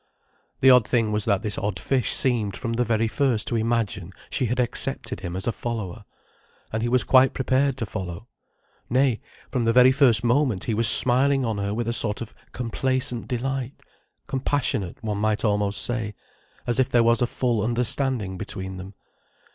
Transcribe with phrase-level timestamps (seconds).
[0.61, 4.13] The odd thing was that this odd fish seemed from the very first to imagine
[4.31, 6.05] she had accepted him as a follower.
[6.73, 8.27] And he was quite prepared to follow.
[8.89, 12.33] Nay, from the very first moment he was smiling on her with a sort of
[12.51, 18.95] complacent delight—compassionate, one might almost say—as if there was a full understanding between them.